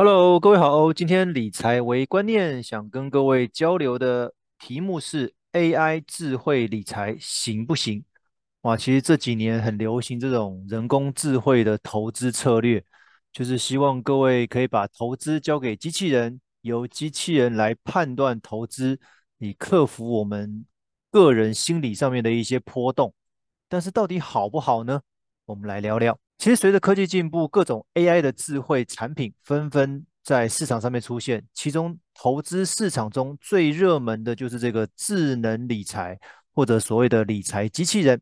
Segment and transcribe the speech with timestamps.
[0.00, 8.04] Hello，各位好，今天理财为观念想跟各位交流的题目是 AI 智慧理财行不行？
[8.60, 12.84] 哇，其实这几年很流行这种人工智慧的投资策略，
[13.32, 19.00] 就是希望各位可以把投资交给机器人，由机器人来判断投资，
[19.38, 20.64] 以克服我们
[21.10, 23.12] 个人心理上面的一些波动。
[23.68, 25.00] 但是到底好不好呢？
[25.46, 26.16] 我们来聊聊。
[26.38, 31.44] 其实，随着科技进步，各种 AI 的智慧产品纷纷在市场上面出现。
[31.52, 36.16] 其中，投资市场中最热门的就是这个智能理财，
[36.54, 38.20] 或者所谓的理财机器人。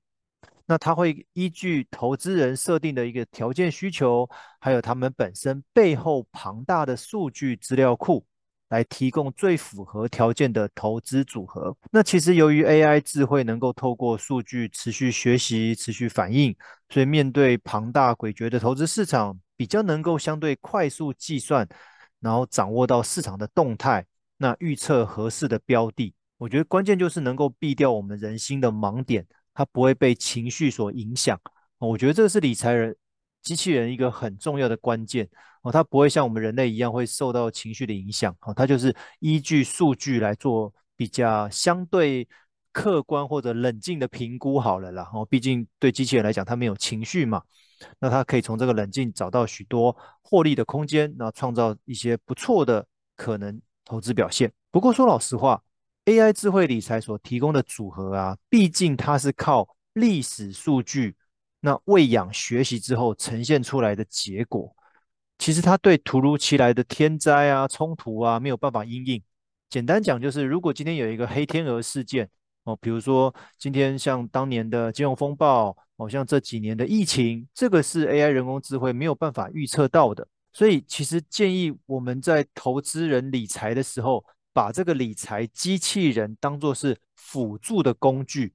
[0.65, 4.27] 那它会依据投资人设定的一个条件需求，
[4.61, 8.25] 还有他们本身背后庞大的数据资料库。
[8.69, 11.77] 来提供最符合条件的投资组合。
[11.91, 16.55] 那其实由于 AI 智慧能够透过数据持续学习、持续反应，
[16.89, 21.69] 所以面对庞大诡谲的投资市场，比较能够相对快速计算，
[22.21, 24.05] 然后掌握到市场的动态，
[24.39, 26.13] 那预测合适的标的。
[26.39, 31.41] 我觉得关键就是能够避掉我们人心的盲点，它不会被情绪所影响。
[31.79, 32.97] 我觉得这是理财人。
[33.47, 35.29] 机器人一个很重要的关键
[35.63, 42.27] 哦，它不会像我们人类一样会受到情绪的影响哦，它就是依据数据来做比较相对
[42.73, 45.09] 客观或者冷静的评估好了啦。
[45.15, 47.41] 哦，毕竟对机器人来讲，它没有情绪嘛，
[48.01, 54.53] 那它可以从这个冷静找到许多获利的空间，那创造一些不错的可能投资表现。
[54.73, 55.63] 不过说老实话
[56.07, 61.15] ，AI 智慧理财所提供的组合啊，毕竟它是靠历史数据。
[61.67, 64.73] 那喂养学习之后呈现出来的结果，
[65.37, 69.21] 其实它对突如其来的天灾啊、冲突啊没有办法因应。
[69.69, 72.31] 简单讲就是，如果今天有一个黑天鹅事件
[72.63, 80.25] 哦，比如说今天像当年的金融风暴，哦，像这几年的疫情，这个是 AI 人工智慧没有办法预测到的。
[80.53, 88.55] 所以其实建议我们在投资人理财的时候，把这个理财机器人当作是辅助的工具。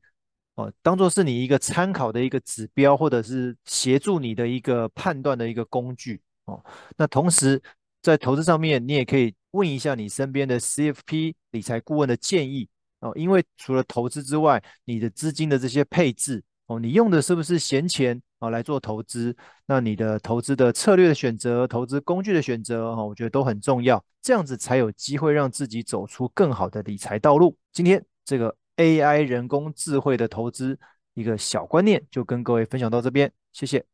[0.61, 6.63] 哦，当做是你一个参考的一个指标，或者是协助你的一个判断的一个工具哦。
[6.97, 7.61] 那同时
[8.01, 12.67] 在投资上面，你也可以问一下你身边的 CFP 理财顾问的建议
[12.99, 13.11] 哦。
[13.15, 19.35] 因为除了投资之外，你的资金的这些配置哦，你用的是不是闲钱啊来做投资？
[19.65, 24.03] 那你的投资的策略的选择、投资工具的选择哈，我觉得都很重要。
[24.21, 27.57] 这样子才有机会让自己走出更好的理财道路。
[27.71, 28.55] 今天这个。
[28.81, 30.79] AI 人工智慧的投资
[31.13, 33.85] 一个小观念，就跟各位分享到这边，谢谢。